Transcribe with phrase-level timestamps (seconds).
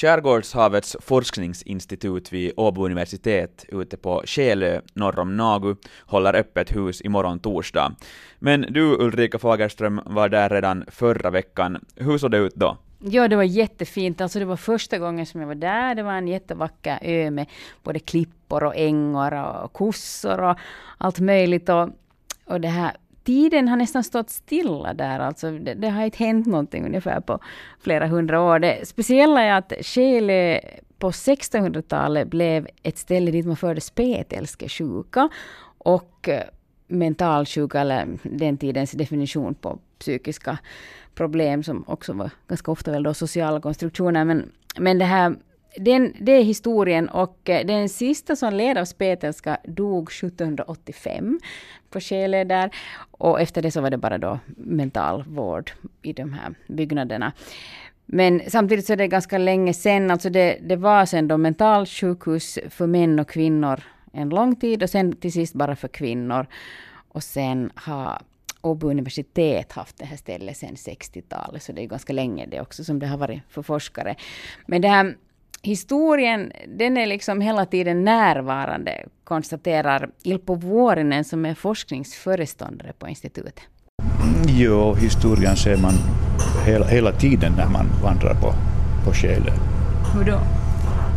[0.00, 7.38] Skärgårdshavets forskningsinstitut vid Åbo universitet ute på Själö norr om Nagu håller öppet hus imorgon
[7.38, 7.94] torsdag.
[8.38, 11.84] Men du Ulrika Fagerström var där redan förra veckan.
[11.96, 12.76] Hur såg det ut då?
[12.98, 14.20] Ja, det var jättefint.
[14.20, 15.94] Alltså det var första gången som jag var där.
[15.94, 17.46] Det var en jättevacker ö med
[17.82, 20.58] både klippor och ängar och kossor och
[20.98, 21.68] allt möjligt.
[21.68, 21.88] Och,
[22.46, 22.96] och det här
[23.28, 25.18] tiden har nästan stått stilla där.
[25.20, 27.38] Alltså det, det, har inte hänt någonting ungefär på
[27.80, 28.58] flera hundra år.
[28.58, 30.60] Det speciella är att Skele
[30.98, 35.28] på 1600-talet blev ett ställe dit man förde spetälskesjuka
[35.78, 36.42] och eh,
[36.86, 40.58] mentalsjuka, eller den tidens definition på psykiska
[41.14, 44.24] problem som också var ganska ofta väl då sociala konstruktioner.
[44.24, 45.36] Men, men det här
[45.76, 51.40] den, det är historien och eh, den sista som led av spetälska dog 1785
[51.90, 52.70] på Skele där.
[53.10, 55.70] Och efter det så var det bara då mentalvård
[56.02, 57.32] i de här byggnaderna.
[58.06, 62.58] Men samtidigt så är det ganska länge sen, alltså det, det var sen då mentalsjukhus
[62.70, 66.46] för män och kvinnor en lång tid och sen till sist bara för kvinnor.
[67.08, 68.22] Och sen har
[68.60, 72.84] Åbo universitet haft det här stället sedan 60-talet, så det är ganska länge det också
[72.84, 74.14] som det har varit för forskare.
[74.66, 75.16] Men det här
[75.62, 83.60] historien, den är liksom hela tiden närvarande, konstaterar Ilpo Vuorinen som är forskningsföreståndare på institutet.
[84.46, 85.92] Jo, historien ser man
[86.66, 88.52] hela, hela tiden när man vandrar på,
[89.04, 89.52] på Själö.
[90.14, 90.40] Hur då?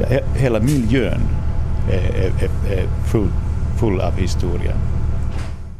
[0.00, 1.20] Ja, hela miljön
[1.90, 3.28] är, är, är, är full,
[3.80, 4.72] full av historia.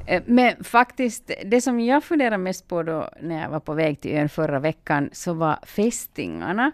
[0.06, 4.00] Eh, men faktiskt, det som jag funderade mest på då när jag var på väg
[4.00, 6.72] till ön förra veckan, så var fästingarna.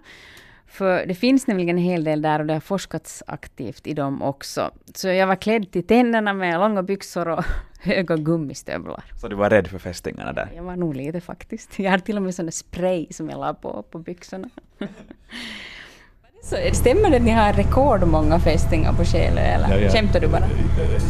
[0.71, 4.23] För det finns nämligen en hel del där och det har forskats aktivt i dem
[4.23, 4.71] också.
[4.95, 7.45] Så jag var klädd till tänderna med långa byxor och
[7.81, 9.05] höga gummistövlar.
[9.17, 10.49] Så du var rädd för fästingarna där?
[10.57, 11.79] Jag var nog lite faktiskt.
[11.79, 14.49] Jag har till och med sån spray som jag la på, på byxorna.
[16.43, 19.91] Så stämmer det att ni har rekordmånga fästingar på Själö eller ja, ja.
[19.91, 20.45] skämtar du bara?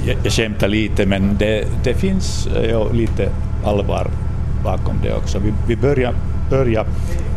[0.06, 3.32] Jag, jag skämtar lite men det, det finns ja, lite
[3.64, 4.10] allvar
[4.64, 5.38] bakom det också.
[5.38, 6.16] Vi, vi började,
[6.50, 6.90] började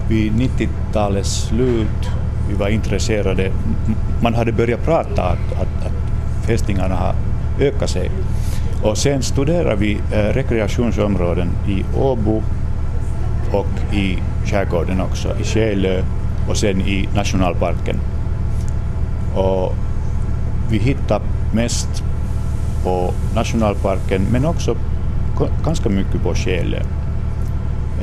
[0.10, 2.10] vid 90-talets slut,
[2.50, 3.52] vi var intresserade,
[4.22, 7.16] man hade börjat prata att, att, att fästingarna har
[7.60, 8.12] ökat sig.
[8.84, 12.44] Och sen studerade vi eh, rekreationsområden i Åbo
[13.52, 16.02] och i skärgården också, i Själö
[16.50, 18.00] och sen i nationalparken.
[19.36, 19.74] Och
[20.70, 22.04] vi hittade mest
[22.84, 24.76] på nationalparken men också
[25.66, 26.80] ganska mycket på Själö.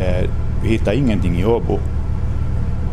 [0.01, 0.31] Eh,
[0.63, 1.79] vi hittade ingenting i Åbo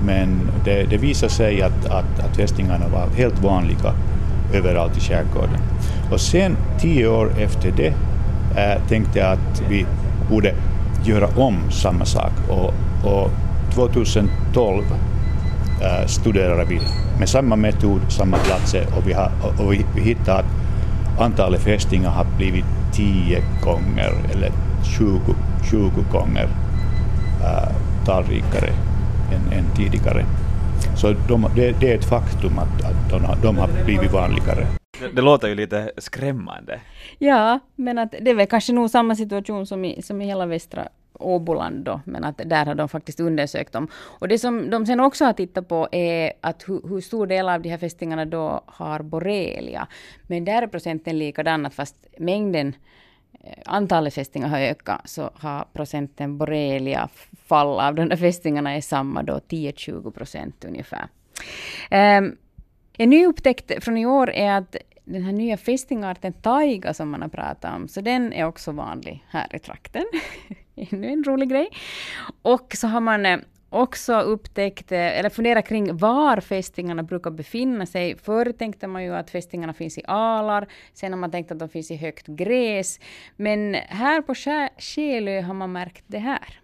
[0.05, 3.93] men det, det visade sig att, att, att fästingarna var helt vanliga
[4.53, 5.59] överallt i skärgården.
[6.11, 7.93] Och sen tio år efter det
[8.55, 9.85] äh, tänkte jag att vi
[10.29, 10.53] borde
[11.05, 12.73] göra om samma sak och,
[13.11, 13.31] och
[13.73, 14.83] 2012
[15.81, 16.79] äh, eh, studerade vi
[17.19, 20.45] med samma metod, samma platser och vi, har, och vi, vi hittade att
[21.19, 24.51] antalet fästingar har blivit tio gånger eller
[24.83, 25.19] 20,
[25.69, 26.47] 20 gånger
[28.05, 28.69] talrikare
[29.33, 30.25] än, än tidigare.
[30.97, 34.67] Så de, det, det, är ett faktum att, att de, de har blivit vanligare.
[34.99, 36.79] Det, det, låter ju lite skrämmande.
[37.17, 40.45] Ja, men att det är väl kanske nog samma situation som i, som i hela
[40.45, 40.87] västra
[41.19, 43.87] Åboland då, men att där har de faktiskt undersökt dem.
[43.93, 47.49] Och det som de sen också har tittat på är att hur, hur stor del
[47.49, 49.87] av de här fästingarna då har borrelia.
[50.27, 52.75] Men där är procenten likadan, fast mängden
[53.65, 57.09] antalet fästingar har ökat så har procenten borrelia
[57.45, 61.07] fall av de där fästingarna är samma då 10-20 procent ungefär.
[61.91, 62.37] Um,
[62.97, 64.75] en ny upptäckt från i år är att
[65.05, 69.25] den här nya fästingarten taiga som man har pratat om, så den är också vanlig
[69.29, 70.05] här i trakten.
[70.75, 71.69] Ännu en rolig grej.
[72.41, 73.39] Och så har man eh,
[73.69, 78.17] också upptäckte, eller funderat kring var fästingarna brukar befinna sig.
[78.17, 81.69] Förr tänkte man ju att fästingarna finns i alar, sen har man tänkt att de
[81.69, 82.99] finns i högt gräs.
[83.35, 84.35] Men här på
[84.77, 86.59] Själö har man märkt det här.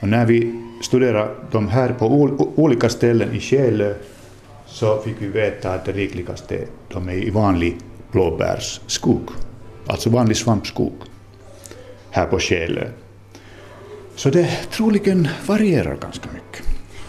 [0.00, 2.06] Och när vi studerade de här på
[2.56, 3.94] olika ställen i Själö
[4.66, 7.76] så fick vi veta att det rikligaste de är i vanlig
[8.12, 9.30] blåbärsskog,
[9.86, 10.92] alltså vanlig svampskog
[12.10, 12.88] här på Själö.
[14.16, 16.62] Så det troligen varierar ganska mycket.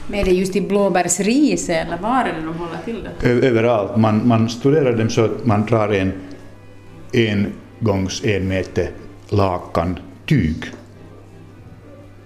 [0.07, 3.47] Men är det just i blåbärsris eller var är det de håller till det?
[3.47, 3.97] Överallt.
[3.97, 6.13] Man, man studerar dem så att man drar en
[7.15, 8.91] en gångs en meter
[9.29, 10.65] lakan tyg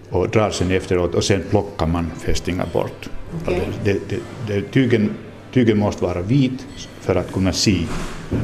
[0.10, 3.10] och drar sen efteråt och sen plockar man fästingar bort.
[3.42, 3.60] Okay.
[3.84, 5.10] Det, det, det, tygen,
[5.54, 6.68] tygen måste vara vit
[7.00, 7.86] för att kunna se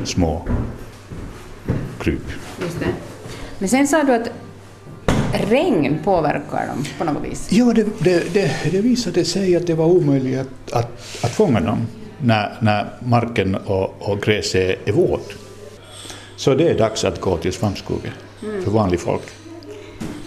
[0.04, 0.48] små
[2.00, 2.32] kryp.
[2.62, 2.88] Just det.
[3.60, 4.30] Men sen sa du att
[5.38, 7.48] regn påverkar dem på något vis?
[7.52, 11.60] Ja, det, det, det, det visade sig att det var omöjligt att, att, att fånga
[11.60, 11.88] dem
[12.18, 15.34] när, när marken och, och gräset är våt.
[16.36, 18.12] Så det är dags att gå till svampskogen
[18.44, 18.64] mm.
[18.64, 19.24] för vanligt folk.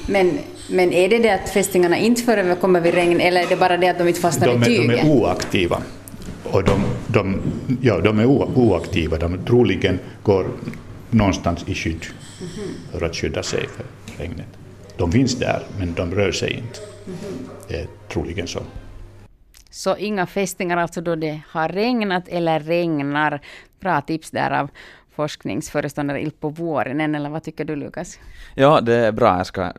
[0.06, 0.38] Men,
[0.70, 3.88] men är det det att fästingarna inte förekommer vid regn eller är det bara det
[3.88, 5.02] att de inte fastnar de är, i tyget?
[5.02, 5.82] De är oaktiva.
[6.44, 7.40] Och de, de,
[7.82, 9.16] ja, de är oaktiva.
[9.18, 10.46] De troligen går
[11.10, 12.06] någonstans i skydd
[12.40, 12.68] mm.
[12.92, 13.84] för att skydda sig för
[14.22, 14.46] regnet.
[14.98, 16.80] De finns där, men de rör sig inte.
[17.06, 17.48] Mm.
[17.68, 18.60] Det är troligen så.
[19.70, 23.40] Så inga fästingar alltså då det har regnat eller regnar.
[23.80, 24.70] Bra tips där av
[25.18, 28.18] forskningsföreståndare Ilpo Vuorinen, eller vad tycker du Lukas?
[28.54, 29.36] Ja, det är bra.
[29.36, 29.72] Jag ska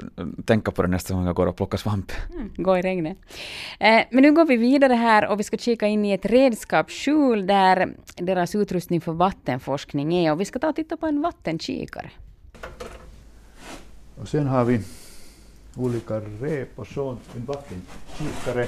[0.46, 2.12] tänka på det nästa gång jag går och plockar svamp.
[2.34, 3.18] Mm, gå i regnet.
[3.80, 7.48] Eh, men nu går vi vidare här och vi ska kika in i ett redskapsskjul
[7.48, 12.12] där deras utrustning för vattenforskning är och vi ska ta och titta på en vattenkikare.
[14.22, 14.82] Och sen har vi
[15.80, 18.68] olika rep och sånt, en vattenkikare.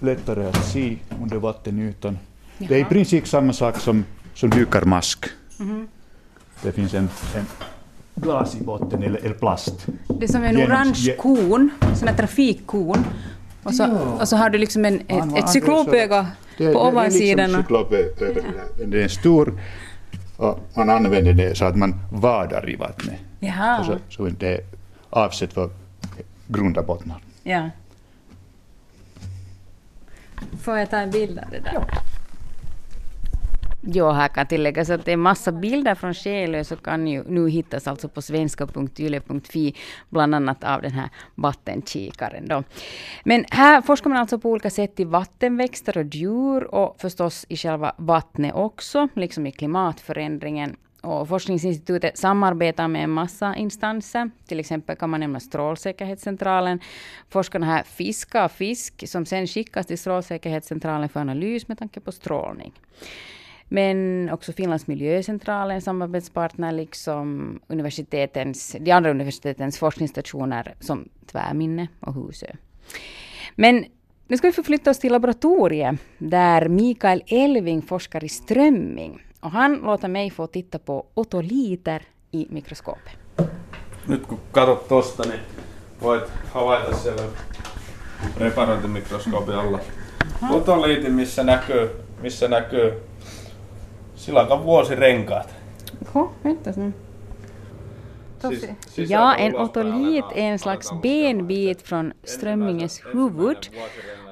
[0.00, 2.18] Lättare att se under vattenytan.
[2.58, 2.68] Jaha.
[2.68, 4.04] Det är i princip samma sak som
[4.34, 5.24] som dykarmask.
[5.60, 5.88] Mm.
[6.62, 7.46] Det finns en, en
[8.14, 9.86] glas i botten, eller, eller plast.
[10.08, 13.04] Det är som en orange kon, en sån här trafikkon.
[13.62, 14.18] Och så, ja.
[14.20, 16.26] och så har du liksom en, ett, ett cyklopöga
[16.58, 17.50] på ovansidan.
[17.52, 19.60] Det är liksom Det är en stor
[20.36, 23.20] och man använder det så att man vadar i vattnet.
[23.40, 23.84] Jaha.
[23.84, 24.60] Så, så det
[25.14, 25.70] avsett för
[26.46, 27.22] grunda bottnar.
[27.42, 27.70] Ja.
[30.62, 31.72] Får jag ta en bild av det där?
[31.74, 31.84] Ja.
[33.86, 37.48] Ja, här kan tilläggas att det är massa bilder från Själö som kan ju nu
[37.48, 39.74] hittas alltså på svenska.yle.fi,
[40.08, 42.48] bland annat av den här vattenkikaren.
[42.48, 42.62] Då.
[43.24, 47.56] Men här forskar man alltså på olika sätt i vattenväxter och djur och förstås i
[47.56, 50.76] själva vattnet också, liksom i klimatförändringen.
[51.04, 54.30] Och forskningsinstitutet samarbetar med en massa instanser.
[54.46, 56.80] Till exempel kan man nämna Strålsäkerhetscentralen.
[57.28, 62.72] Forskarna här fiskar fisk som sen skickas till Strålsäkerhetscentralen för analys med tanke på strålning.
[63.68, 71.88] Men också Finlands miljöcentral är en samarbetspartner, liksom universitetens, de andra universitetens forskningsstationer som Tvärminne
[72.00, 72.46] och Husö.
[73.54, 73.84] Men
[74.28, 79.22] nu ska vi förflytta oss till laboratoriet där Mikael Elving forskar i strömming.
[79.44, 83.12] Och han låter mig få titta på otoliter i mikroskopet.
[84.06, 85.40] Nyt kun katsot tuosta, niin
[86.02, 87.22] voit havaita siellä
[88.36, 89.78] reparointimikroskoopin alla
[90.50, 91.90] otoliitin, missä näkyy,
[92.22, 92.92] missä näkyy
[94.16, 95.54] Silakan vuosirenkaat.
[96.08, 96.92] Oho, väntas nu.
[98.88, 103.68] Siis, ja, en otolit är en slags benbit från strömmingens huvud.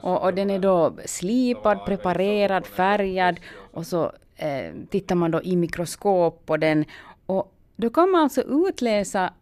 [0.03, 3.41] Och, och, den är då slipad, preparerad, färgad
[3.73, 4.12] och så
[4.43, 6.85] eh, tittar man då i mikroskop på den.
[7.27, 9.33] Och då kan man alltså utläsa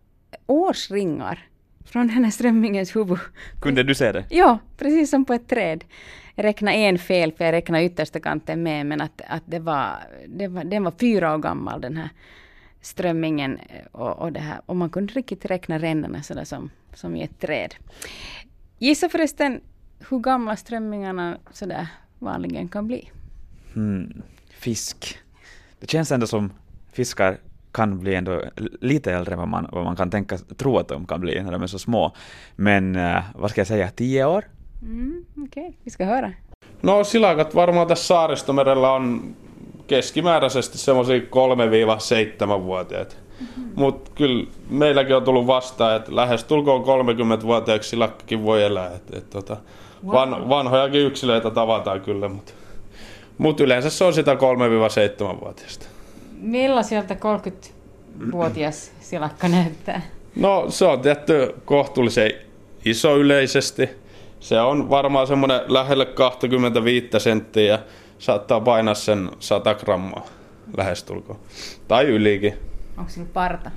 [0.46, 1.46] årsringar
[1.84, 3.18] från den här strömmingens huvud.
[3.60, 4.24] Kunde du se det?
[4.30, 5.84] Ja, precis som på ett träd
[6.34, 10.48] räkna en fel, för jag räknade yttersta kanten med, men att, att det var, det
[10.48, 12.10] var, den var fyra år gammal den här
[12.80, 13.58] strömmingen
[13.92, 14.60] och, och det här.
[14.66, 17.74] Och man kunde riktigt räkna ränderna sådär som, som i ett träd.
[18.78, 19.60] Gissa förresten
[20.08, 21.86] hur gamla strömmingarna sådär
[22.18, 23.10] vanligen kan bli?
[23.74, 24.22] Hmm.
[24.50, 25.18] Fisk.
[25.80, 26.52] Det känns ändå som
[26.92, 27.38] fiskar
[27.72, 28.42] kan bli ändå
[28.80, 31.52] lite äldre än vad man, vad man kan tänka, tro att de kan bli när
[31.52, 32.12] de är så små.
[32.56, 34.44] Men uh, vad ska jag säga, tio år?
[34.82, 35.74] Mm, Okei, okay.
[35.84, 36.32] vi ska höra.
[36.82, 39.36] No silakat varmaan tässä saaristomerellä on
[39.86, 43.16] keskimääräisesti semmoisia 3-7-vuotiaat.
[43.40, 43.70] Mm-hmm.
[43.74, 48.94] Mutta kyllä meilläkin on tullut vastaan, että lähes tulkoon 30-vuotiaaksi silakkakin voi elää.
[48.94, 49.56] Et, et, tota,
[50.04, 50.12] wow.
[50.12, 52.52] van, vanhojakin yksilöitä tavataan kyllä, mutta
[53.40, 55.86] mut yleensä se on sitä 3-7-vuotiaista.
[56.40, 60.02] Millaiselta 30-vuotias silakka näyttää?
[60.36, 62.30] No se on tietty kohtuullisen
[62.84, 63.88] iso yleisesti
[64.40, 67.78] se on varmaan semmoinen lähelle 25 senttiä ja
[68.18, 70.26] saattaa painaa sen 100 grammaa
[70.76, 71.38] lähestulkoon.
[71.88, 72.54] Tai ylikin.
[72.98, 73.70] Onko sillä parta?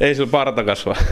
[0.00, 0.96] Ei sillä parta kasva.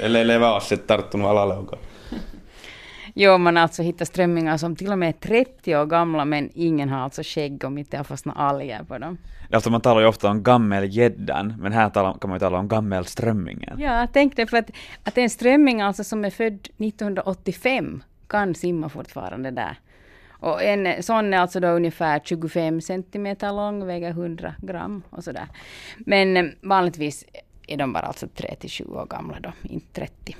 [0.00, 1.82] Ellei levä ole sitten tarttunut alaleukaan.
[3.14, 6.50] Jo, man har alltså hittat strömmingar som till och med är 30 år gamla, men
[6.54, 9.18] ingen har alltså skägg om inte har fastnat alger på dem.
[9.52, 13.80] Alltså man talar ju ofta om gammelgäddan, men här kan man ju tala om gammelströmmingen.
[13.80, 14.70] Ja, tänk dig för att,
[15.04, 19.78] att en strömming alltså som är född 1985 kan simma fortfarande där.
[20.40, 25.46] Och en sån är alltså då ungefär 25 centimeter lång, väger 100 gram och sådär.
[25.98, 27.24] Men eh, vanligtvis
[27.66, 30.36] är de bara alltså 3 till 7 år gamla då, inte 30.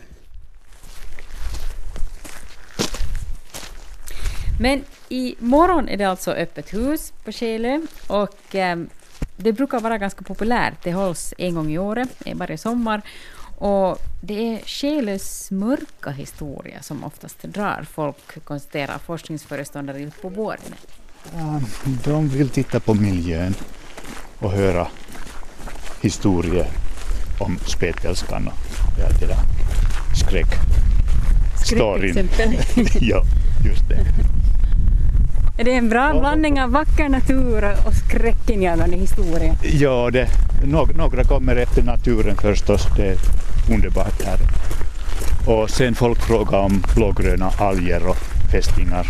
[4.61, 8.79] Men i morgon är det alltså öppet hus på Skelö och eh,
[9.37, 10.75] det brukar vara ganska populärt.
[10.83, 13.03] Det hålls en gång i året, varje sommar.
[13.59, 20.75] Och det är Skelös mörka historia som oftast drar folk, konstaterar forskningsföreståndare på våren.
[21.37, 21.61] Ja,
[22.05, 23.55] de vill titta på miljön
[24.39, 24.89] och höra
[26.01, 26.67] historier
[27.39, 28.55] om spetälskan och
[28.99, 29.39] ja, det där
[30.17, 30.51] skräck.
[31.67, 32.57] Skräckexempel.
[33.01, 33.23] ja,
[33.65, 34.20] just det.
[35.61, 39.55] Är det en bra blandning av vacker natur och skräckinjagande historia?
[39.63, 40.29] Ja, det,
[40.65, 42.87] någ- några kommer efter naturen förstås.
[42.97, 43.17] Det är
[43.75, 44.39] underbart här.
[45.55, 48.17] Och sen folk frågar om blågröna alger och
[48.53, 49.07] fästingar.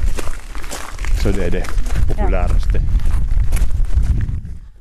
[1.23, 1.65] Så det är det
[2.09, 2.81] populäraste.